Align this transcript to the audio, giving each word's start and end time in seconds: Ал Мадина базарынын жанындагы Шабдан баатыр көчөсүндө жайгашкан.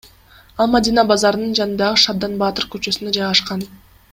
Ал 0.63 0.69
Мадина 0.75 1.03
базарынын 1.11 1.53
жанындагы 1.59 2.01
Шабдан 2.07 2.35
баатыр 2.45 2.69
көчөсүндө 2.77 3.15
жайгашкан. 3.19 3.63